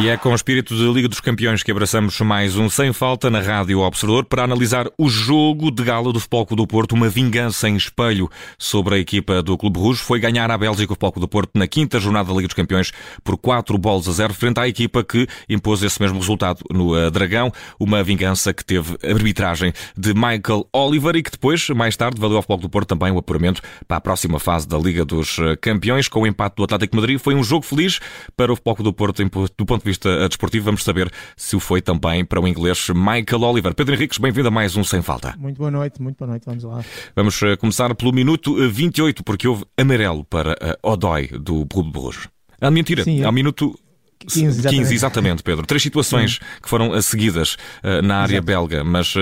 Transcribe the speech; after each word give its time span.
E 0.00 0.08
é 0.08 0.16
com 0.16 0.30
o 0.30 0.34
espírito 0.34 0.74
de 0.74 0.90
Liga 0.90 1.08
dos 1.08 1.20
Campeões 1.20 1.62
que 1.62 1.70
abraçamos 1.70 2.18
mais 2.22 2.56
um 2.56 2.70
Sem 2.70 2.90
Falta 2.90 3.28
na 3.28 3.38
Rádio 3.38 3.80
Observador 3.80 4.24
para 4.24 4.42
analisar 4.42 4.86
o 4.96 5.10
jogo 5.10 5.70
de 5.70 5.82
gala 5.82 6.10
do 6.10 6.18
Futebol 6.18 6.46
do 6.56 6.66
Porto, 6.66 6.92
uma 6.94 7.10
vingança 7.10 7.68
em 7.68 7.76
espelho 7.76 8.30
sobre 8.58 8.94
a 8.94 8.98
equipa 8.98 9.42
do 9.42 9.58
Clube 9.58 9.78
Rouge. 9.78 10.00
Foi 10.00 10.18
ganhar 10.18 10.50
a 10.50 10.56
Bélgica 10.56 10.94
o 10.94 10.96
Futebol 10.96 11.20
do 11.20 11.28
Porto 11.28 11.50
na 11.54 11.66
quinta 11.66 12.00
jornada 12.00 12.30
da 12.30 12.34
Liga 12.34 12.48
dos 12.48 12.54
Campeões 12.54 12.92
por 13.22 13.36
4 13.36 13.76
bolas 13.76 14.08
a 14.08 14.12
0 14.12 14.32
frente 14.32 14.58
à 14.58 14.66
equipa 14.66 15.04
que 15.04 15.26
impôs 15.50 15.82
esse 15.82 16.00
mesmo 16.00 16.18
resultado 16.18 16.64
no 16.70 16.96
eh, 16.96 17.10
Dragão. 17.10 17.52
Uma 17.78 18.02
vingança 18.02 18.54
que 18.54 18.64
teve 18.64 18.96
arbitragem 19.04 19.70
de 19.94 20.14
Michael 20.14 20.66
Oliver 20.72 21.14
e 21.14 21.22
que 21.22 21.30
depois, 21.30 21.68
mais 21.68 21.94
tarde, 21.94 22.18
valeu 22.18 22.38
ao 22.38 22.42
Futebol 22.42 22.62
do 22.62 22.70
Porto 22.70 22.88
também 22.88 23.12
o 23.12 23.18
apuramento 23.18 23.60
para 23.86 23.98
a 23.98 24.00
próxima 24.00 24.38
fase 24.38 24.66
da 24.66 24.78
Liga 24.78 25.04
dos 25.04 25.38
eh, 25.38 25.56
Campeões 25.56 26.08
com 26.08 26.22
o 26.22 26.26
empate 26.26 26.56
do 26.56 26.64
Atlético 26.64 26.96
Madrid. 26.96 27.18
Foi 27.18 27.34
um 27.34 27.44
jogo 27.44 27.66
feliz 27.66 28.00
para 28.34 28.50
o 28.50 28.56
Futebol 28.56 28.76
do 28.76 28.92
Porto 28.94 29.22
do 29.58 29.66
ponto 29.66 29.84
de 29.84 29.89
vista 29.90 30.28
desportivo. 30.28 30.64
Vamos 30.64 30.84
saber 30.84 31.10
se 31.36 31.56
o 31.56 31.60
foi 31.60 31.82
também 31.82 32.24
para 32.24 32.40
o 32.40 32.46
inglês 32.46 32.88
Michael 32.90 33.42
Oliver. 33.42 33.74
Pedro 33.74 33.94
Henriques, 33.94 34.18
bem-vindo 34.18 34.48
a 34.48 34.50
mais 34.50 34.76
um 34.76 34.84
Sem 34.84 35.02
Falta. 35.02 35.34
Muito 35.36 35.58
boa 35.58 35.70
noite, 35.70 36.00
muito 36.00 36.16
boa 36.16 36.30
noite, 36.30 36.44
vamos 36.46 36.62
lá. 36.64 36.84
Vamos 37.14 37.42
eh, 37.42 37.56
começar 37.56 37.94
pelo 37.94 38.12
minuto 38.12 38.54
28, 38.54 39.20
eh, 39.20 39.22
porque 39.24 39.48
houve 39.48 39.64
amarelo 39.76 40.24
para 40.24 40.52
uh, 40.52 40.90
Odói 40.90 41.28
do 41.28 41.66
Clube 41.66 41.90
de 41.90 41.98
Bruges. 41.98 42.28
Ah, 42.60 42.70
mentira, 42.70 43.02
Sim, 43.02 43.24
ao 43.24 43.32
minuto 43.32 43.76
15 44.20 44.46
exatamente. 44.46 44.78
15, 44.82 44.94
exatamente, 44.94 45.42
Pedro. 45.42 45.66
Três 45.66 45.82
situações 45.82 46.34
Sim. 46.34 46.60
que 46.62 46.68
foram 46.68 47.00
seguidas 47.02 47.54
uh, 47.82 48.02
na 48.02 48.18
área 48.18 48.34
Exato. 48.34 48.46
belga, 48.46 48.84
mas 48.84 49.14
uh, 49.16 49.20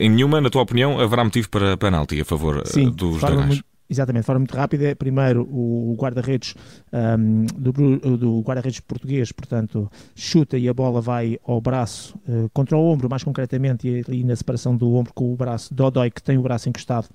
em 0.00 0.08
nenhuma, 0.08 0.40
na 0.40 0.48
tua 0.48 0.62
opinião, 0.62 1.00
haverá 1.00 1.24
motivo 1.24 1.48
para 1.50 1.76
penalti 1.76 2.20
a 2.20 2.24
favor 2.24 2.58
uh, 2.58 2.90
dos 2.90 3.20
dragões? 3.20 3.62
Exatamente, 3.90 4.22
de 4.22 4.26
forma 4.26 4.40
muito 4.40 4.54
rápida. 4.54 4.94
Primeiro, 4.94 5.42
o 5.50 5.96
guarda-redes 5.98 6.54
um, 6.92 7.46
do, 7.56 7.72
do 8.18 8.40
guarda-redes 8.40 8.80
português, 8.80 9.32
portanto, 9.32 9.90
chuta 10.14 10.58
e 10.58 10.68
a 10.68 10.74
bola 10.74 11.00
vai 11.00 11.38
ao 11.42 11.58
braço, 11.58 12.14
uh, 12.28 12.50
contra 12.52 12.76
o 12.76 12.80
ombro, 12.80 13.08
mais 13.08 13.24
concretamente, 13.24 14.04
e 14.08 14.24
na 14.24 14.36
separação 14.36 14.76
do 14.76 14.94
ombro 14.94 15.14
com 15.14 15.32
o 15.32 15.36
braço, 15.36 15.72
Dodói, 15.72 16.10
que 16.10 16.22
tem 16.22 16.36
o 16.36 16.42
braço 16.42 16.68
encostado 16.68 17.08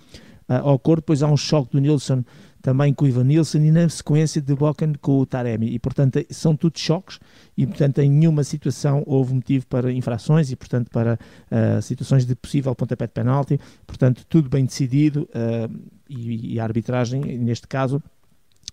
ao 0.48 0.78
corpo. 0.80 1.02
Depois 1.02 1.24
há 1.24 1.28
um 1.28 1.38
choque 1.38 1.72
do 1.72 1.80
Nilsson 1.80 2.24
também 2.64 2.94
com 2.94 3.04
o 3.04 3.08
Ivan 3.08 3.26
Nilsson 3.26 3.58
e 3.58 3.72
na 3.72 3.90
sequência 3.90 4.42
de 4.42 4.56
Bocan 4.56 4.94
com 5.02 5.20
o 5.20 5.26
Taremi. 5.26 5.68
E, 5.74 5.78
portanto, 5.78 6.26
são 6.30 6.56
tudo 6.56 6.80
choques 6.80 7.20
e, 7.58 7.68
portanto, 7.68 8.00
em 8.00 8.10
nenhuma 8.10 8.44
situação 8.46 9.04
houve 9.06 9.34
motivo 9.34 9.68
para 9.68 9.92
infrações 9.92 10.50
e, 10.50 10.56
portanto, 10.56 10.90
para 10.90 11.20
uh, 11.52 11.82
situações 11.82 12.26
de 12.26 12.34
possível 12.34 12.74
pontapé 12.74 13.06
de 13.06 13.12
penalti. 13.12 13.60
Portanto, 13.86 14.26
tudo 14.30 14.50
bem 14.50 14.66
decidido 14.66 15.28
uh, 15.36 15.92
e, 16.10 16.54
e 16.54 16.60
a 16.60 16.64
arbitragem, 16.64 17.22
neste 17.38 17.68
caso, 17.68 18.02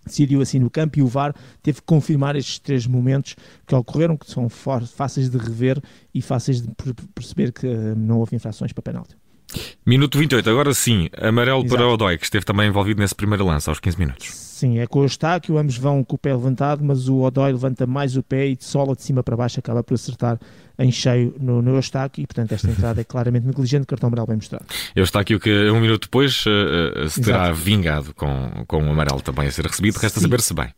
decidiu 0.06 0.40
assim 0.40 0.60
no 0.60 0.70
campo 0.70 1.00
e 1.00 1.02
o 1.02 1.08
VAR 1.08 1.34
teve 1.60 1.80
que 1.80 1.86
confirmar 1.86 2.36
estes 2.36 2.60
três 2.60 2.86
momentos 2.86 3.34
que 3.66 3.74
ocorreram, 3.74 4.16
que 4.16 4.30
são 4.30 4.48
fáceis 4.48 5.28
de 5.28 5.36
rever 5.36 5.82
e 6.14 6.22
fáceis 6.22 6.62
de 6.62 6.68
perceber 7.12 7.52
que 7.52 7.66
não 7.96 8.20
houve 8.20 8.36
infrações 8.36 8.72
para 8.72 8.82
penalti. 8.82 9.16
Minuto 9.90 10.18
28, 10.18 10.48
agora 10.48 10.72
sim, 10.72 11.08
amarelo 11.20 11.62
Exato. 11.64 11.74
para 11.74 11.88
o 11.88 11.94
Odoi, 11.94 12.16
que 12.16 12.22
esteve 12.22 12.44
também 12.44 12.68
envolvido 12.68 13.00
nesse 13.00 13.12
primeiro 13.12 13.44
lance, 13.44 13.68
aos 13.68 13.80
15 13.80 13.98
minutos. 13.98 14.28
Sim, 14.32 14.78
é 14.78 14.86
com 14.86 15.00
o 15.00 15.02
Eustáquio, 15.02 15.58
ambos 15.58 15.76
vão 15.76 16.04
com 16.04 16.14
o 16.14 16.18
pé 16.18 16.32
levantado, 16.32 16.84
mas 16.84 17.08
o 17.08 17.22
Odoi 17.22 17.50
levanta 17.50 17.88
mais 17.88 18.16
o 18.16 18.22
pé 18.22 18.46
e 18.46 18.54
de 18.54 18.62
sola 18.62 18.94
de 18.94 19.02
cima 19.02 19.24
para 19.24 19.36
baixo 19.36 19.58
acaba 19.58 19.82
por 19.82 19.94
acertar 19.94 20.38
em 20.78 20.92
cheio 20.92 21.34
no, 21.40 21.60
no 21.60 21.74
Eustáquio 21.74 22.22
e, 22.22 22.26
portanto, 22.28 22.52
esta 22.52 22.70
entrada 22.70 23.00
é 23.00 23.04
claramente 23.04 23.44
negligente, 23.44 23.84
cartão 23.84 24.06
amarelo 24.06 24.28
bem 24.28 24.36
mostrado. 24.36 24.64
Eustáquio 24.94 25.40
que 25.40 25.50
um 25.70 25.80
minuto 25.80 26.02
depois 26.02 26.44
uh, 26.46 27.08
se 27.08 27.20
terá 27.20 27.46
Exato. 27.46 27.54
vingado 27.56 28.14
com, 28.14 28.64
com 28.68 28.86
o 28.86 28.90
amarelo 28.92 29.20
também 29.22 29.48
a 29.48 29.50
ser 29.50 29.66
recebido, 29.66 29.96
resta 29.96 30.20
saber-se 30.20 30.54
bem 30.54 30.72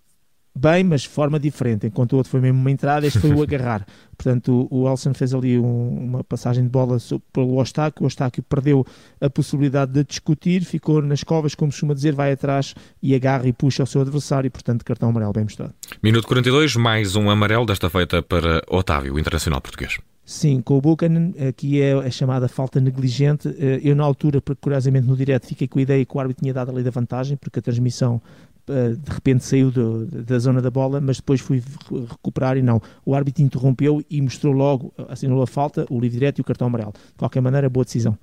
bem, 0.54 0.84
mas 0.84 1.02
de 1.02 1.08
forma 1.08 1.38
diferente. 1.38 1.86
Enquanto 1.86 2.12
o 2.12 2.16
outro 2.16 2.30
foi 2.30 2.40
mesmo 2.40 2.60
uma 2.60 2.70
entrada, 2.70 3.06
este 3.06 3.18
foi 3.18 3.30
o 3.30 3.42
agarrar. 3.42 3.86
Portanto, 4.16 4.68
o, 4.70 4.88
Elson 4.88 5.14
fez 5.14 5.34
ali 5.34 5.58
um, 5.58 5.88
uma 5.88 6.24
passagem 6.24 6.62
de 6.62 6.70
bola 6.70 6.98
pelo 7.32 7.56
Ostáquio. 7.58 8.04
O 8.04 8.06
Ostáquio 8.06 8.42
perdeu 8.42 8.86
a 9.20 9.28
possibilidade 9.28 9.92
de 9.92 10.04
discutir, 10.04 10.64
ficou 10.64 11.02
nas 11.02 11.24
covas, 11.24 11.54
como 11.54 11.70
costuma 11.70 11.94
dizer, 11.94 12.14
vai 12.14 12.32
atrás 12.32 12.74
e 13.02 13.14
agarra 13.14 13.46
e 13.46 13.52
puxa 13.52 13.82
o 13.82 13.86
seu 13.86 14.00
adversário. 14.02 14.50
Portanto, 14.50 14.84
cartão 14.84 15.08
amarelo 15.08 15.32
bem 15.32 15.44
mostrado. 15.44 15.74
Minuto 16.02 16.26
42, 16.28 16.76
mais 16.76 17.16
um 17.16 17.30
amarelo, 17.30 17.66
desta 17.66 17.88
feita 17.90 18.22
para 18.22 18.62
Otávio, 18.68 19.14
o 19.14 19.18
internacional 19.18 19.60
português. 19.60 19.98
Sim, 20.24 20.60
com 20.60 20.78
o 20.78 20.80
Buchanan, 20.80 21.32
aqui 21.48 21.82
é 21.82 21.94
a 21.94 22.10
chamada 22.10 22.46
falta 22.46 22.80
negligente. 22.80 23.48
Eh, 23.58 23.80
eu, 23.82 23.96
na 23.96 24.04
altura, 24.04 24.40
curiosamente, 24.60 25.06
no 25.06 25.16
direto, 25.16 25.48
fiquei 25.48 25.66
com 25.66 25.80
a 25.80 25.82
ideia 25.82 26.04
que 26.04 26.16
o 26.16 26.20
árbitro 26.20 26.42
tinha 26.42 26.54
dado 26.54 26.70
a 26.70 26.74
lei 26.74 26.84
da 26.84 26.90
vantagem, 26.90 27.36
porque 27.36 27.58
a 27.58 27.62
transmissão 27.62 28.22
de 28.66 29.10
repente 29.12 29.44
saiu 29.44 29.70
do, 29.70 30.06
da 30.06 30.38
zona 30.38 30.60
da 30.62 30.70
bola, 30.70 31.00
mas 31.00 31.16
depois 31.16 31.40
fui 31.40 31.62
recuperar 32.08 32.56
e 32.56 32.62
não. 32.62 32.80
O 33.04 33.14
árbitro 33.14 33.42
interrompeu 33.42 34.02
e 34.08 34.20
mostrou 34.20 34.52
logo, 34.52 34.92
assinou 35.08 35.42
a 35.42 35.46
falta, 35.46 35.86
o 35.90 35.98
livre 36.00 36.18
direto 36.18 36.38
e 36.38 36.42
o 36.42 36.44
cartão 36.44 36.68
amarelo. 36.68 36.92
De 36.92 37.14
qualquer 37.18 37.40
maneira, 37.40 37.68
boa 37.68 37.84
decisão. 37.84 38.16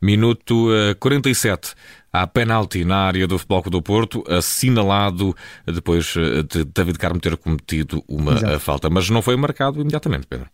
Minuto 0.00 0.68
47. 1.00 1.72
Eh, 1.72 1.98
Há 2.10 2.26
penalti 2.26 2.84
na 2.84 2.96
área 2.96 3.26
do 3.26 3.38
Futebol 3.38 3.62
do 3.62 3.82
Porto, 3.82 4.24
assinalado 4.28 5.36
depois 5.66 6.14
eh, 6.16 6.42
de 6.42 6.64
David 6.64 6.98
Carmo 6.98 7.20
ter 7.20 7.36
cometido 7.36 8.02
uma 8.08 8.32
Exato. 8.32 8.60
falta, 8.60 8.90
mas 8.90 9.10
não 9.10 9.20
foi 9.20 9.36
marcado 9.36 9.80
imediatamente, 9.80 10.26
Pedro. 10.26 10.48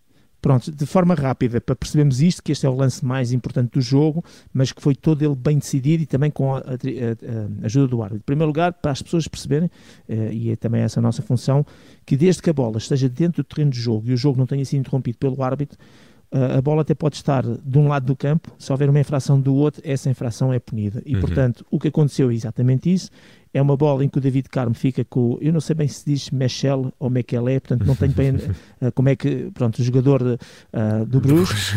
Pronto, 0.44 0.70
de 0.70 0.84
forma 0.84 1.14
rápida, 1.14 1.58
para 1.58 1.74
percebermos 1.74 2.20
isto, 2.20 2.42
que 2.42 2.52
este 2.52 2.66
é 2.66 2.68
o 2.68 2.74
lance 2.74 3.02
mais 3.02 3.32
importante 3.32 3.70
do 3.70 3.80
jogo, 3.80 4.22
mas 4.52 4.72
que 4.72 4.82
foi 4.82 4.94
todo 4.94 5.24
ele 5.24 5.34
bem 5.34 5.56
decidido 5.56 6.02
e 6.02 6.06
também 6.06 6.30
com 6.30 6.54
a, 6.54 6.58
a, 6.58 6.60
a 6.60 7.64
ajuda 7.64 7.88
do 7.88 8.02
árbitro. 8.02 8.18
Em 8.18 8.26
primeiro 8.26 8.48
lugar, 8.48 8.74
para 8.74 8.90
as 8.92 9.00
pessoas 9.00 9.26
perceberem, 9.26 9.70
eh, 10.06 10.34
e 10.34 10.50
é 10.50 10.56
também 10.56 10.82
essa 10.82 11.00
a 11.00 11.02
nossa 11.02 11.22
função, 11.22 11.64
que 12.04 12.14
desde 12.14 12.42
que 12.42 12.50
a 12.50 12.52
bola 12.52 12.76
esteja 12.76 13.08
dentro 13.08 13.42
do 13.42 13.46
terreno 13.46 13.70
de 13.70 13.80
jogo 13.80 14.06
e 14.10 14.12
o 14.12 14.18
jogo 14.18 14.38
não 14.38 14.44
tenha 14.44 14.62
sido 14.66 14.80
interrompido 14.80 15.16
pelo 15.16 15.42
árbitro, 15.42 15.78
a 16.30 16.60
bola 16.60 16.82
até 16.82 16.94
pode 16.94 17.14
estar 17.14 17.42
de 17.42 17.78
um 17.78 17.86
lado 17.86 18.04
do 18.04 18.16
campo, 18.16 18.52
se 18.58 18.70
houver 18.72 18.90
uma 18.90 18.98
infração 18.98 19.40
do 19.40 19.54
outro, 19.54 19.80
essa 19.84 20.10
infração 20.10 20.52
é 20.52 20.58
punida. 20.58 21.00
E, 21.06 21.14
uhum. 21.14 21.20
portanto, 21.20 21.64
o 21.70 21.78
que 21.78 21.88
aconteceu 21.88 22.28
é 22.28 22.34
exatamente 22.34 22.92
isso. 22.92 23.08
É 23.54 23.62
uma 23.62 23.76
bola 23.76 24.04
em 24.04 24.08
que 24.08 24.18
o 24.18 24.20
David 24.20 24.48
Carmo 24.48 24.74
fica 24.74 25.04
com, 25.04 25.38
eu 25.40 25.52
não 25.52 25.60
sei 25.60 25.76
bem 25.76 25.86
se 25.86 26.04
diz 26.04 26.28
Mechel 26.30 26.92
ou 26.98 27.08
Mekele, 27.08 27.60
portanto 27.60 27.86
não 27.86 27.94
tenho 27.94 28.12
bem 28.12 28.32
uh, 28.32 28.90
como 28.92 29.08
é 29.08 29.14
que, 29.14 29.48
pronto, 29.54 29.78
o 29.78 29.82
jogador 29.84 30.24
de, 30.24 30.32
uh, 30.34 31.06
do 31.06 31.20
Bruges, 31.20 31.72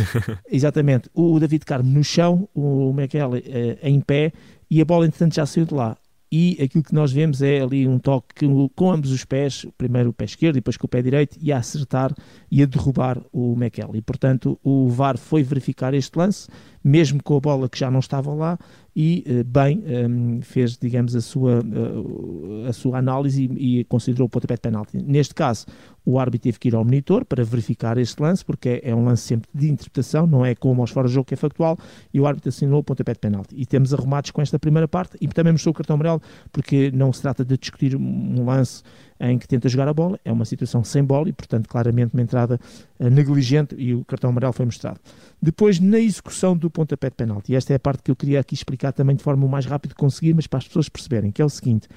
exatamente, 0.50 1.08
o 1.14 1.40
David 1.40 1.64
Carmo 1.66 1.90
no 1.90 2.04
chão, 2.04 2.50
o 2.56 2.92
Mekele 2.92 3.38
uh, 3.38 3.78
em 3.84 4.02
pé, 4.02 4.34
e 4.72 4.82
a 4.82 4.86
bola 4.86 5.06
entretanto 5.06 5.36
já 5.36 5.46
saiu 5.46 5.68
de 5.68 5.74
lá. 5.76 5.96
E 6.30 6.58
aquilo 6.62 6.84
que 6.84 6.94
nós 6.94 7.12
vemos 7.12 7.42
é 7.42 7.62
ali 7.62 7.88
um 7.88 7.98
toque 7.98 8.46
com 8.76 8.92
ambos 8.92 9.12
os 9.12 9.24
pés, 9.24 9.66
primeiro 9.78 10.10
o 10.10 10.14
pé 10.14 10.26
esquerdo 10.26 10.56
e 10.56 10.60
depois 10.60 10.76
com 10.76 10.86
o 10.86 10.90
pé 10.90 11.02
direito, 11.02 11.38
e 11.42 11.54
a 11.54 11.58
acertar 11.58 12.14
e 12.52 12.62
a 12.62 12.66
derrubar 12.66 13.22
o 13.32 13.56
Mekel. 13.56 13.92
E 13.96 14.02
portanto 14.02 14.60
o 14.62 14.90
VAR 14.90 15.18
foi 15.18 15.42
verificar 15.42 15.94
este 15.94 16.18
lance, 16.18 16.50
mesmo 16.88 17.22
com 17.22 17.36
a 17.36 17.40
bola 17.42 17.68
que 17.68 17.78
já 17.78 17.92
não 17.92 18.00
estava 18.00 18.34
lá, 18.34 18.58
e 18.96 19.24
eh, 19.28 19.44
bem 19.44 19.84
ehm, 19.86 20.40
fez, 20.42 20.78
digamos, 20.78 21.16
a 21.16 21.22
sua, 21.22 21.60
eh, 21.60 22.70
a 22.70 22.74
sua 22.74 22.98
análise 22.98 23.44
e, 23.44 23.82
e 23.82 23.84
considerou 23.84 24.26
o 24.26 24.30
pontapé 24.30 24.56
de 24.56 24.62
penalti. 24.62 24.98
Neste 24.98 25.36
caso, 25.36 25.66
o 26.06 26.18
árbitro 26.18 26.46
teve 26.46 26.58
que 26.58 26.70
ir 26.70 26.76
ao 26.76 26.84
monitor 26.86 27.26
para 27.26 27.44
verificar 27.44 27.98
este 27.98 28.20
lance, 28.22 28.44
porque 28.44 28.82
é, 28.82 28.96
um 28.96 29.04
lance 29.04 29.24
sempre 29.24 29.50
de 29.54 29.70
interpretação, 29.70 30.26
não 30.26 30.46
é 30.46 30.56
como 30.56 30.82
aos 30.82 30.90
fora 30.90 31.08
de 31.08 31.14
jogo 31.14 31.26
que 31.26 31.34
é 31.34 31.38
factual, 31.38 31.78
e 32.14 32.20
o 32.20 32.26
árbitro 32.26 32.50
assinou 32.50 32.80
o 32.80 32.84
pontapé 32.84 33.14
de 33.14 33.20
penalti. 33.20 33.54
E 33.56 33.66
temos 33.66 33.94
arrumados 33.94 34.32
com 34.32 34.42
esta 34.42 34.58
primeira 34.58 34.88
parte, 34.88 35.18
e 35.20 35.28
também 35.28 35.52
mostrou 35.52 35.74
o 35.74 35.76
cartão 35.76 35.96
amarelo, 35.96 36.22
porque 36.52 36.90
não 36.92 37.12
se 37.12 37.22
trata 37.22 37.44
de 37.44 37.58
discutir 37.58 37.96
um 37.96 38.46
lance 38.46 38.82
em 39.20 39.38
que 39.38 39.48
tenta 39.48 39.68
jogar 39.68 39.88
a 39.88 39.94
bola, 39.94 40.20
é 40.24 40.32
uma 40.32 40.46
situação 40.46 40.84
sem 40.84 41.04
bola 41.04 41.28
e, 41.30 41.34
portanto, 41.34 41.68
claramente 41.68 42.14
uma 42.14 42.22
entrada 42.22 42.60
uh, 43.00 43.10
negligente 43.10 43.76
e 43.78 43.94
o 43.94 44.06
cartão 44.06 44.30
amarelo 44.30 44.54
foi 44.54 44.66
mostrado. 44.66 45.00
Depois, 45.42 45.80
na 45.80 46.00
execução 46.00 46.58
do 46.58 46.70
pontapé 46.70 47.10
de 47.10 47.16
penalti, 47.16 47.56
esta 47.56 47.72
é 47.72 47.76
a 47.76 47.80
parte 47.80 48.02
que 48.02 48.10
eu 48.10 48.16
queria 48.16 48.40
aqui 48.40 48.56
explicar 48.56 48.92
também 48.92 49.16
de 49.16 49.24
forma 49.24 49.46
o 49.46 49.50
mais 49.50 49.66
rápida 49.66 49.94
conseguir, 49.94 50.34
mas 50.34 50.48
para 50.48 50.58
as 50.58 50.68
pessoas 50.68 50.90
perceberem, 50.90 51.32
que 51.32 51.42
é 51.42 51.46
o 51.46 51.50
seguinte. 51.50 51.88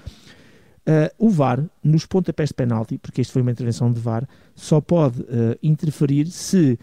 Uh, 0.81 1.09
o 1.19 1.31
VAR, 1.31 1.65
nos 1.83 2.05
pontapés 2.05 2.51
de 2.51 2.55
penalti, 2.55 2.99
porque 2.99 3.21
isto 3.21 3.33
foi 3.33 3.43
uma 3.43 3.51
intervenção 3.51 3.91
de 3.93 3.99
VAR, 3.99 4.29
só 4.55 4.81
pode 4.81 5.23
uh, 5.23 5.57
interferir 5.63 6.27
se, 6.27 6.79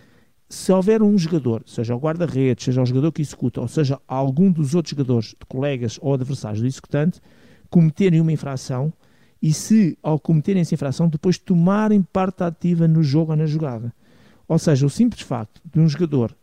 se 0.49 0.71
houver 0.71 1.03
um 1.03 1.17
jogador, 1.17 1.63
seja 1.65 1.95
o 1.95 1.99
guarda-redes, 1.99 2.65
seja 2.65 2.81
o 2.81 2.85
jogador 2.85 3.11
que 3.11 3.21
executa, 3.21 3.61
ou 3.61 3.67
seja 3.67 3.99
algum 4.07 4.51
dos 4.51 4.73
outros 4.73 4.91
jogadores, 4.91 5.35
colegas 5.47 5.99
ou 6.01 6.13
adversários 6.13 6.61
do 6.61 6.67
executante, 6.67 7.21
cometerem 7.69 8.19
uma 8.19 8.31
infração 8.31 8.91
e 9.41 9.53
se, 9.53 9.97
ao 10.01 10.19
cometerem 10.19 10.61
essa 10.61 10.73
infração, 10.73 11.07
depois 11.07 11.37
tomarem 11.37 12.01
parte 12.01 12.43
ativa 12.43 12.87
no 12.87 13.03
jogo 13.03 13.31
ou 13.31 13.37
na 13.37 13.45
jogada. 13.45 13.93
Ou 14.47 14.57
seja, 14.57 14.85
o 14.85 14.89
simples 14.89 15.21
facto 15.21 15.61
de 15.71 15.79
um 15.79 15.87
jogador 15.87 16.35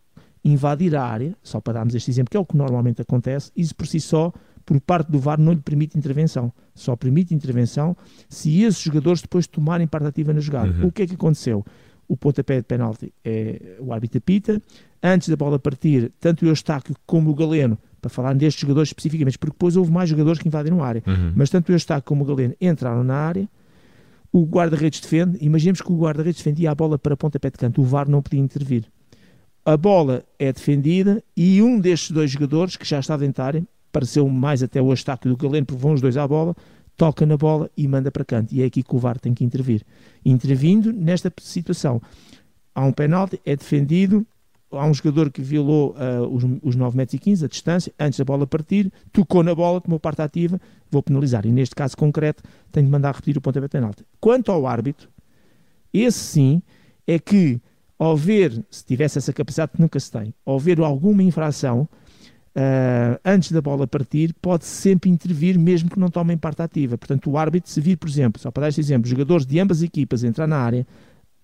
invadir 0.44 0.94
a 0.94 1.02
área, 1.02 1.34
só 1.42 1.60
para 1.60 1.74
darmos 1.74 1.94
este 1.94 2.10
exemplo, 2.10 2.30
que 2.30 2.36
é 2.36 2.40
o 2.40 2.44
que 2.44 2.56
normalmente 2.56 3.00
acontece, 3.00 3.50
isso 3.56 3.74
por 3.74 3.86
si 3.86 3.98
só, 3.98 4.32
por 4.64 4.80
parte 4.80 5.10
do 5.10 5.18
VAR, 5.18 5.40
não 5.40 5.52
lhe 5.52 5.60
permite 5.60 5.96
intervenção. 5.96 6.52
Só 6.74 6.96
permite 6.96 7.34
intervenção 7.34 7.96
se 8.28 8.62
esses 8.62 8.80
jogadores 8.80 9.22
depois 9.22 9.46
tomarem 9.46 9.86
parte 9.86 10.06
ativa 10.06 10.32
na 10.32 10.40
jogada. 10.40 10.70
Uhum. 10.70 10.88
O 10.88 10.92
que 10.92 11.02
é 11.02 11.06
que 11.06 11.14
aconteceu? 11.14 11.64
O 12.06 12.16
pontapé 12.16 12.56
de 12.56 12.64
penalti 12.64 13.12
é 13.24 13.76
o 13.80 13.92
árbitro 13.92 14.18
apita. 14.18 14.60
Antes 15.02 15.28
da 15.28 15.36
bola 15.36 15.58
partir, 15.58 16.12
tanto 16.18 16.44
o 16.44 16.48
Eustáquio 16.48 16.94
como 17.06 17.30
o 17.30 17.34
Galeno 17.34 17.78
para 18.00 18.10
falar 18.10 18.34
destes 18.34 18.60
jogadores 18.60 18.88
especificamente, 18.90 19.38
porque 19.38 19.52
depois 19.52 19.76
houve 19.76 19.90
mais 19.90 20.10
jogadores 20.10 20.38
que 20.40 20.48
invadiram 20.48 20.82
a 20.82 20.86
área. 20.86 21.02
Uhum. 21.06 21.32
Mas 21.34 21.48
tanto 21.48 21.70
o 21.70 21.72
Eustáquio 21.72 22.04
como 22.04 22.22
o 22.22 22.26
Galeno 22.26 22.54
entraram 22.60 23.02
na 23.02 23.14
área, 23.14 23.48
o 24.32 24.44
guarda-redes 24.44 25.00
defende, 25.00 25.38
imaginemos 25.40 25.80
que 25.80 25.92
o 25.92 25.96
guarda-redes 25.96 26.38
defendia 26.38 26.70
a 26.70 26.74
bola 26.74 26.98
para 26.98 27.16
pontapé 27.16 27.50
de 27.50 27.56
canto, 27.56 27.80
o 27.80 27.84
VAR 27.84 28.08
não 28.08 28.20
podia 28.20 28.40
intervir. 28.40 28.84
A 29.64 29.76
bola 29.76 30.24
é 30.38 30.52
defendida 30.52 31.22
e 31.36 31.62
um 31.62 31.80
destes 31.80 32.10
dois 32.10 32.30
jogadores, 32.30 32.76
que 32.76 32.84
já 32.84 33.00
está 33.00 33.16
dentro 33.16 33.42
da 33.42 33.62
pareceu 33.90 34.28
mais 34.28 34.62
até 34.62 34.82
o 34.82 34.90
Astáquio 34.90 35.30
do 35.30 35.36
Galeno, 35.36 35.64
porque 35.64 35.80
vão 35.80 35.92
os 35.92 36.00
dois 36.00 36.16
à 36.16 36.26
bola, 36.26 36.54
toca 36.96 37.24
na 37.24 37.36
bola 37.36 37.70
e 37.76 37.86
manda 37.86 38.10
para 38.10 38.24
canto. 38.24 38.52
E 38.52 38.62
é 38.62 38.66
aqui 38.66 38.82
que 38.82 38.94
o 38.94 38.98
VAR 38.98 39.18
tem 39.18 39.32
que 39.32 39.44
intervir. 39.44 39.82
Intervindo 40.24 40.92
nesta 40.92 41.32
situação, 41.40 42.02
há 42.74 42.84
um 42.84 42.92
penalti, 42.92 43.40
é 43.46 43.54
defendido, 43.54 44.26
há 44.72 44.84
um 44.84 44.92
jogador 44.92 45.30
que 45.30 45.40
violou 45.40 45.94
uh, 45.94 46.26
os, 46.28 46.44
os 46.62 46.76
9 46.76 46.96
metros 46.96 47.14
e 47.14 47.18
15, 47.18 47.44
a 47.44 47.48
distância, 47.48 47.92
antes 47.98 48.18
da 48.18 48.24
bola 48.24 48.46
partir, 48.46 48.92
tocou 49.12 49.42
na 49.42 49.54
bola, 49.54 49.80
tomou 49.80 50.00
parte 50.00 50.22
ativa, 50.22 50.60
vou 50.90 51.02
penalizar. 51.02 51.46
E 51.46 51.52
neste 51.52 51.74
caso 51.74 51.96
concreto, 51.96 52.42
tenho 52.72 52.86
de 52.86 52.92
mandar 52.92 53.14
repetir 53.14 53.38
o 53.38 53.40
pontapé 53.40 53.68
penalti. 53.68 54.04
Quanto 54.20 54.50
ao 54.50 54.66
árbitro, 54.66 55.08
esse 55.92 56.18
sim 56.18 56.62
é 57.06 57.18
que, 57.18 57.60
ao 57.98 58.16
ver, 58.16 58.64
se 58.70 58.84
tivesse 58.84 59.18
essa 59.18 59.32
capacidade 59.32 59.72
que 59.72 59.80
nunca 59.80 59.98
se 59.98 60.10
tem, 60.10 60.34
ao 60.44 60.58
ver 60.58 60.80
alguma 60.80 61.22
infração, 61.22 61.88
Uh, 62.56 63.18
antes 63.24 63.50
da 63.50 63.60
bola 63.60 63.84
partir, 63.84 64.32
pode 64.40 64.64
sempre 64.64 65.10
intervir, 65.10 65.58
mesmo 65.58 65.90
que 65.90 65.98
não 65.98 66.08
tomem 66.08 66.38
parte 66.38 66.62
ativa. 66.62 66.96
Portanto, 66.96 67.28
o 67.28 67.36
árbitro, 67.36 67.68
se 67.68 67.80
vir, 67.80 67.96
por 67.96 68.08
exemplo, 68.08 68.40
só 68.40 68.48
para 68.48 68.60
dar 68.60 68.68
este 68.68 68.80
exemplo, 68.80 69.10
jogadores 69.10 69.44
de 69.44 69.58
ambas 69.58 69.82
equipas 69.82 70.22
entrar 70.22 70.46
na 70.46 70.58
área, 70.58 70.86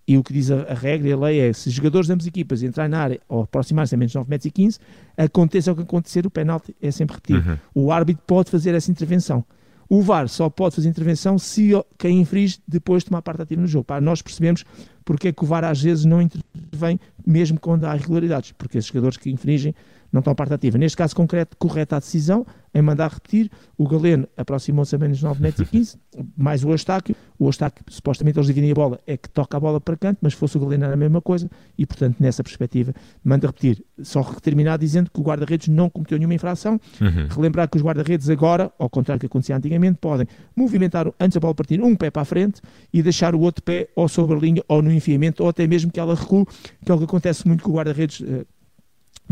e 0.07 0.17
o 0.17 0.23
que 0.23 0.33
diz 0.33 0.51
a, 0.51 0.63
a, 0.63 0.75
regra 0.75 1.09
e 1.09 1.13
a 1.13 1.17
lei 1.17 1.41
é: 1.41 1.53
se 1.53 1.69
jogadores 1.71 2.07
de 2.07 2.13
ambas 2.13 2.27
equipas 2.27 2.63
entrarem 2.63 2.91
na 2.91 3.01
área 3.01 3.21
ou 3.29 3.43
aproximar-se 3.43 3.95
a 3.95 3.99
menos 3.99 4.13
de 4.13 4.19
9 4.19 4.31
metros 4.31 4.47
e 4.47 4.51
15, 4.51 4.79
aconteça 5.17 5.73
o 5.73 5.77
que 5.77 5.83
acontecer, 5.83 6.27
o 6.27 6.31
penalti 6.31 6.75
é 6.81 6.91
sempre 6.91 7.17
repetido. 7.17 7.51
Uhum. 7.75 7.87
O 7.87 7.93
árbitro 7.93 8.23
pode 8.27 8.51
fazer 8.51 8.75
essa 8.75 8.91
intervenção. 8.91 9.45
O 9.93 10.03
VAR 10.03 10.29
só 10.29 10.49
pode 10.49 10.77
fazer 10.77 10.89
intervenção 10.89 11.37
se 11.37 11.73
quem 11.99 12.21
infringe 12.21 12.61
depois 12.67 13.03
tomar 13.03 13.23
parte 13.23 13.43
ativa 13.43 13.61
no 13.61 13.67
jogo. 13.67 13.85
Para 13.85 14.01
nós 14.01 14.23
percebemos 14.23 14.65
porque 15.05 15.29
é 15.29 15.33
que 15.33 15.43
o 15.43 15.47
VAR 15.47 15.65
às 15.65 15.83
vezes 15.83 16.05
não 16.05 16.23
intervém, 16.23 17.01
mesmo 17.27 17.59
quando 17.59 17.85
há 17.85 17.97
irregularidades, 17.97 18.53
porque 18.53 18.79
esses 18.79 18.87
jogadores 18.87 19.17
que 19.17 19.29
infringem 19.29 19.75
não 20.13 20.21
estão 20.21 20.33
parte 20.33 20.55
ativa. 20.55 20.79
Neste 20.79 20.97
caso 20.97 21.17
concreto, 21.17 21.57
correta 21.57 21.97
a 21.97 21.99
decisão 21.99 22.47
em 22.73 22.81
mandar 22.81 23.11
repetir. 23.11 23.51
O 23.77 23.89
Galeno 23.89 24.29
aproximou-se 24.37 24.95
a 24.95 24.99
menos 24.99 25.21
9 25.21 25.43
metros 25.43 25.67
e 25.67 25.71
15, 25.73 25.99
mais 26.37 26.65
o 26.65 26.71
Eustáquio. 26.71 27.17
O 27.41 27.47
Eustáquio, 27.47 27.83
supostamente 27.89 28.39
eles 28.39 28.47
dividem 28.47 28.71
a 28.71 28.75
bola, 28.75 29.01
é 29.07 29.17
que 29.17 29.27
toca 29.27 29.57
a 29.57 29.61
bola 29.61 29.81
para 29.81 29.97
canto, 29.97 30.19
mas 30.21 30.35
se 30.35 30.39
fosse 30.39 30.59
o 30.59 30.61
Galeno 30.61 30.85
era 30.85 30.93
a 30.93 30.97
mesma 30.97 31.23
coisa 31.23 31.51
e, 31.79 31.87
portanto, 31.87 32.17
nessa 32.21 32.45
perspectiva, 32.45 32.95
manda 33.25 33.47
repetir. 33.47 33.83
Só 34.03 34.23
terminar 34.43 34.77
dizendo 34.77 35.11
que 35.11 35.19
o 35.19 35.23
guarda-redes 35.23 35.69
não 35.69 35.89
cometeu 35.89 36.19
nenhuma 36.19 36.35
infração. 36.35 36.79
Uhum. 37.01 37.29
Relembrar 37.35 37.67
que 37.71 37.79
os 37.79 37.83
guarda-redes 37.83 38.29
agora, 38.29 38.71
ao 38.79 38.91
contrário 38.91 39.19
do 39.19 39.23
que 39.23 39.27
acontecia 39.27 39.57
antigamente, 39.57 39.97
podem 39.99 40.29
movimentar 40.55 41.11
antes 41.19 41.35
da 41.35 41.41
bola 41.41 41.55
partir 41.55 41.81
um 41.81 41.97
pé 41.97 42.11
para 42.11 42.21
a 42.21 42.27
frente 42.27 42.61
e 42.93 43.03
deixar 43.03 43.35
o 43.35 43.41
outro 43.41 43.63
pé 43.63 43.89
ou 43.97 44.07
sobre 44.07 44.37
a 44.37 44.39
linha 44.39 44.63
ou 44.69 44.83
no 44.83 44.93
enfiamento 44.93 45.43
ou 45.43 45.49
até 45.49 45.67
mesmo 45.67 45.91
que 45.91 45.99
ela 45.99 46.15
recue, 46.15 46.45
que 46.85 46.93
é 46.93 46.95
o 46.95 46.99
que 46.99 47.05
acontece 47.05 47.49
muito 47.49 47.65
com 47.65 47.71
o 47.71 47.75
guarda-redes 47.75 48.21
eh, 48.21 48.45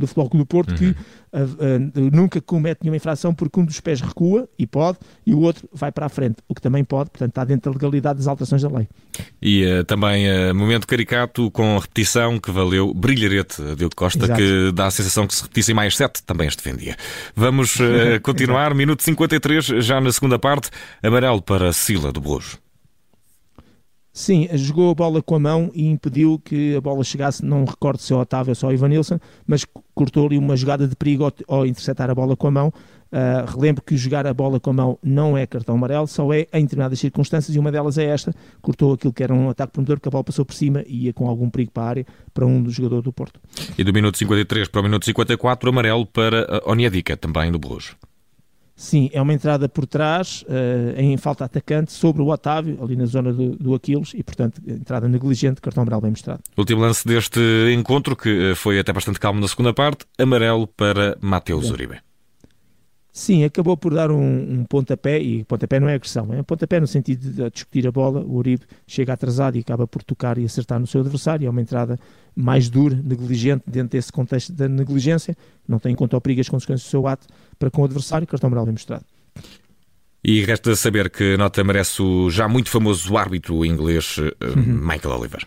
do 0.01 0.07
Futebol 0.07 0.31
Clube 0.31 0.45
do 0.45 0.47
Porto, 0.47 0.71
uhum. 0.71 0.77
que 0.77 0.87
uh, 0.91 0.97
uh, 0.97 2.11
nunca 2.13 2.41
comete 2.41 2.81
nenhuma 2.83 2.97
infração 2.97 3.35
porque 3.35 3.59
um 3.59 3.65
dos 3.65 3.81
pés 3.81 4.01
recua, 4.01 4.49
e 4.59 4.67
pode, 4.67 4.99
e 5.27 5.35
o 5.35 5.41
outro 5.41 5.69
vai 5.73 5.93
para 5.93 6.07
a 6.07 6.09
frente, 6.09 6.37
o 6.49 6.55
que 6.55 6.61
também 6.61 6.85
pode, 6.85 7.11
portanto 7.11 7.31
está 7.31 7.45
dentro 7.45 7.71
da 7.71 7.77
legalidade 7.77 8.19
das 8.19 8.27
alterações 8.27 8.63
da 8.63 8.69
lei. 8.69 8.89
E 9.41 9.65
uh, 9.65 9.85
também 9.85 10.27
momento 10.55 10.87
caricato 10.87 11.51
com 11.51 11.79
repetição 11.79 12.39
que 12.39 12.51
valeu 12.51 12.93
brilharete 12.95 13.63
Diogo 13.77 13.95
Costa, 13.97 14.25
Exato. 14.25 14.41
que 14.41 14.73
dá 14.73 14.87
a 14.87 14.91
sensação 14.91 15.27
que 15.27 15.35
se 15.35 15.43
repetissem 15.43 15.75
mais 15.75 15.97
sete, 15.97 16.23
também 16.23 16.49
as 16.49 16.57
defendia. 16.57 16.97
Vamos 17.35 17.79
continuar, 18.23 18.75
minuto 18.75 19.03
53, 19.03 19.65
já 19.85 20.01
na 20.01 20.13
segunda 20.13 20.39
parte, 20.39 20.71
amarelo 21.03 21.43
para 21.43 21.73
Sila 21.73 22.13
do 22.13 22.21
Bojo. 22.21 22.59
Sim, 24.19 24.49
jogou 24.55 24.91
a 24.91 24.95
bola 24.97 25.23
com 25.23 25.37
a 25.37 25.39
mão 25.39 25.71
e 25.73 25.87
impediu 25.87 26.41
que 26.45 26.75
a 26.75 26.81
bola 26.81 27.05
chegasse, 27.05 27.45
não 27.45 27.65
recordo 27.65 28.01
se 28.01 28.13
é 28.13 28.17
o 28.17 28.19
Otávio 28.19 28.51
ou 28.51 28.55
só 28.57 28.67
o 28.67 28.73
Ivanilson, 28.73 29.21
mas 29.47 29.65
cortou 29.99 30.27
ali 30.27 30.39
uma 30.39 30.57
jogada 30.57 30.87
de 30.87 30.95
perigo 30.95 31.25
ao, 31.25 31.33
ao 31.49 31.67
interceptar 31.67 32.09
a 32.09 32.15
bola 32.15 32.37
com 32.37 32.47
a 32.47 32.51
mão. 32.53 32.73
Uh, 33.11 33.51
relembro 33.51 33.83
que 33.83 33.97
jogar 33.97 34.27
a 34.27 34.35
bola 34.35 34.61
com 34.61 34.71
a 34.71 34.73
mão 34.73 34.99
não 35.03 35.37
é 35.37 35.47
cartão 35.47 35.75
amarelo, 35.75 36.07
só 36.07 36.33
é 36.33 36.47
em 36.53 36.63
determinadas 36.63 37.01
circunstâncias 37.01 37.57
e 37.57 37.59
uma 37.59 37.73
delas 37.73 37.97
é 37.97 38.05
esta, 38.05 38.35
cortou 38.61 38.93
aquilo 38.93 39.15
que 39.15 39.23
era 39.23 39.33
um 39.33 39.49
ataque 39.49 39.73
promotor, 39.73 39.97
porque 39.97 40.09
a 40.09 40.13
bola 40.13 40.23
passou 40.23 40.45
por 40.45 40.55
cima 40.55 40.85
e 40.87 41.07
ia 41.07 41.13
com 41.13 41.27
algum 41.27 41.49
perigo 41.49 41.73
para 41.73 41.83
a 41.83 41.89
área 41.89 42.07
para 42.35 42.47
um 42.47 42.63
dos 42.63 42.75
jogadores 42.75 43.03
do 43.03 43.13
Porto. 43.13 43.41
E 43.79 43.83
do 43.83 43.95
minuto 43.95 44.19
53 44.19 44.69
para 44.69 44.81
o 44.83 44.85
minuto 44.85 45.07
54, 45.07 45.71
amarelo 45.71 46.05
para 46.05 46.63
Oniadica, 46.67 47.17
também 47.17 47.51
do 47.51 47.59
Bruges. 47.59 47.97
Sim, 48.79 49.11
é 49.13 49.21
uma 49.21 49.35
entrada 49.35 49.69
por 49.69 49.89
trás, 49.89 50.45
uh, 50.45 51.01
em 51.01 51.17
falta 51.17 51.45
atacante, 51.45 51.91
sobre 51.91 52.23
o 52.23 52.29
Otávio, 52.29 52.79
ali 52.81 52.95
na 52.95 53.07
zona 53.07 53.33
do, 53.33 53.57
do 53.57 53.75
Aquiles, 53.75 54.13
e 54.15 54.23
portanto, 54.23 54.63
entrada 54.65 55.09
negligente, 55.09 55.61
cartão 55.61 55.83
amarelo 55.83 56.03
bem 56.03 56.13
mostrado. 56.13 56.41
Último 56.57 56.83
lance 56.83 57.05
deste 57.05 57.41
encontro, 57.77 58.15
que 58.15 58.53
eh, 58.53 58.55
foi 58.55 58.79
até 58.79 58.93
bastante 58.93 59.19
calmo 59.19 59.41
na 59.41 59.49
segunda 59.49 59.75
parte, 59.75 60.07
amarelo 60.17 60.69
para 60.69 61.19
Mateus 61.21 61.73
Uribe. 61.73 61.99
Sim, 63.19 63.43
acabou 63.43 63.77
por 63.77 63.93
dar 63.93 64.13
um, 64.13 64.61
um, 64.61 64.65
pontapé, 64.65 65.19
e 65.19 65.43
pontapé 65.43 65.81
não 65.81 65.89
é 65.89 65.95
agressão, 65.95 66.33
é 66.33 66.41
um 66.41 66.45
pontapé 66.45 66.79
no 66.79 66.87
sentido 66.87 67.33
de 67.33 67.51
discutir 67.51 67.85
a 67.85 67.91
bola. 67.91 68.21
O 68.21 68.37
Uribe 68.37 68.63
chega 68.87 69.13
atrasado 69.13 69.57
e 69.57 69.59
acaba 69.59 69.89
por 69.89 70.05
tocar 70.05 70.39
e 70.39 70.45
acertar 70.45 70.79
no 70.79 70.87
seu 70.87 71.01
adversário. 71.01 71.45
É 71.45 71.51
uma 71.51 71.61
entrada 71.61 71.99
mais 72.33 72.71
dura, 72.71 72.95
negligente, 72.95 73.65
dentro 73.67 73.99
desse 73.99 74.13
contexto 74.13 74.53
da 74.53 74.69
negligência. 74.69 75.37
Não 75.67 75.81
tem 75.81 75.95
em 75.95 75.97
conta 75.97 76.17
o 76.17 76.21
perigo 76.21 76.41
as 76.41 76.49
consequências 76.49 76.87
do 76.87 76.91
seu 76.91 77.09
ato 77.09 77.27
para 77.59 77.71
com 77.71 77.83
o 77.83 77.85
adversário. 77.85 78.27
Cartão 78.27 78.49
amarelo 78.49 78.67
bem 78.67 78.75
mostrado. 78.75 79.05
E 80.23 80.45
resta 80.45 80.75
saber 80.75 81.11
que 81.11 81.37
nota 81.37 81.63
merece 81.63 82.03
o 82.03 82.29
já 82.31 82.49
muito 82.49 82.71
famoso 82.71 83.17
árbitro 83.17 83.65
inglês 83.65 84.19
uh, 84.19 84.59
Michael 84.59 85.17
Oliver. 85.17 85.47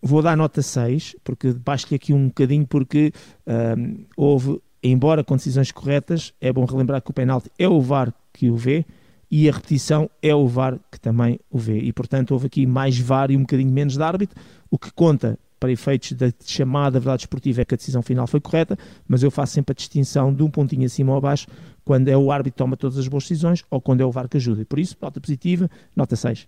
Vou 0.00 0.20
dar 0.20 0.36
nota 0.36 0.62
6, 0.62 1.16
porque 1.22 1.52
baixo-lhe 1.52 1.94
aqui 1.94 2.12
um 2.12 2.26
bocadinho, 2.26 2.66
porque 2.66 3.12
uh, 3.46 4.04
houve 4.16 4.60
embora 4.82 5.22
com 5.22 5.36
decisões 5.36 5.70
corretas, 5.70 6.32
é 6.40 6.52
bom 6.52 6.64
relembrar 6.64 7.00
que 7.00 7.10
o 7.10 7.14
penalti 7.14 7.50
é 7.58 7.68
o 7.68 7.80
VAR 7.80 8.12
que 8.32 8.50
o 8.50 8.56
vê 8.56 8.84
e 9.30 9.48
a 9.48 9.52
repetição 9.52 10.10
é 10.20 10.34
o 10.34 10.46
VAR 10.46 10.78
que 10.90 10.98
também 10.98 11.38
o 11.48 11.58
vê. 11.58 11.78
E, 11.78 11.92
portanto, 11.92 12.32
houve 12.32 12.46
aqui 12.46 12.66
mais 12.66 12.98
VAR 12.98 13.30
e 13.30 13.36
um 13.36 13.42
bocadinho 13.42 13.72
menos 13.72 13.94
de 13.94 14.02
árbitro, 14.02 14.38
o 14.70 14.78
que 14.78 14.90
conta 14.92 15.38
para 15.62 15.70
efeitos 15.70 16.10
da 16.14 16.32
chamada 16.44 16.98
verdade 16.98 17.22
esportiva 17.22 17.62
é 17.62 17.64
que 17.64 17.72
a 17.72 17.76
decisão 17.76 18.02
final 18.02 18.26
foi 18.26 18.40
correta, 18.40 18.76
mas 19.06 19.22
eu 19.22 19.30
faço 19.30 19.52
sempre 19.52 19.70
a 19.70 19.76
distinção 19.76 20.34
de 20.34 20.42
um 20.42 20.50
pontinho 20.50 20.84
acima 20.84 21.12
ou 21.12 21.18
abaixo 21.18 21.46
quando 21.84 22.08
é 22.08 22.16
o 22.16 22.30
árbitro 22.30 22.52
que 22.52 22.58
toma 22.58 22.76
todas 22.76 22.98
as 22.98 23.08
boas 23.08 23.24
decisões 23.24 23.64
ou 23.70 23.80
quando 23.80 24.00
é 24.00 24.04
o 24.04 24.10
VAR 24.10 24.28
que 24.28 24.36
ajuda. 24.36 24.62
E 24.62 24.64
por 24.64 24.78
isso, 24.78 24.96
nota 25.00 25.20
positiva, 25.20 25.70
nota 25.94 26.16
6. 26.16 26.46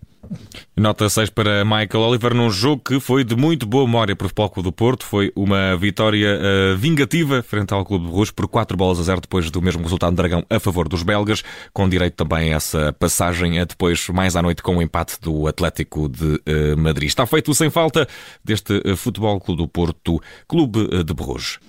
Nota 0.75 1.09
6 1.09 1.29
para 1.29 1.63
Michael 1.63 2.03
Oliver 2.03 2.33
num 2.33 2.49
jogo 2.49 2.81
que 2.83 2.99
foi 2.99 3.23
de 3.23 3.35
muito 3.35 3.65
boa 3.65 3.85
memória 3.85 4.15
para 4.15 4.25
o 4.25 4.29
Futebol 4.29 4.63
do 4.63 4.71
Porto. 4.71 5.05
Foi 5.05 5.31
uma 5.35 5.75
vitória 5.77 6.39
uh, 6.39 6.77
vingativa 6.77 7.41
frente 7.43 7.73
ao 7.73 7.85
Clube 7.85 8.05
de 8.05 8.11
Rouge 8.11 8.33
por 8.33 8.47
4 8.47 8.77
bolas 8.77 8.99
a 8.99 9.03
0 9.03 9.21
depois 9.21 9.49
do 9.51 9.61
mesmo 9.61 9.83
resultado 9.83 10.11
de 10.11 10.17
Dragão 10.17 10.43
a 10.49 10.59
favor 10.59 10.87
dos 10.87 11.03
belgas, 11.03 11.43
com 11.73 11.87
direito 11.87 12.15
também 12.15 12.53
a 12.53 12.55
essa 12.55 12.93
passagem 12.93 13.59
a 13.59 13.65
depois 13.65 14.07
mais 14.09 14.35
à 14.35 14.41
noite 14.41 14.61
com 14.61 14.77
o 14.77 14.81
empate 14.81 15.19
do 15.21 15.47
Atlético 15.47 16.09
de 16.09 16.25
uh, 16.25 16.77
Madrid. 16.77 17.07
Está 17.07 17.25
feito 17.25 17.53
sem 17.53 17.69
falta 17.69 18.07
deste 18.43 18.81
Futebol 18.95 19.39
Clube 19.39 19.61
do 19.61 19.67
Porto, 19.67 20.21
Clube 20.47 21.03
de 21.03 21.13
Bruges. 21.13 21.59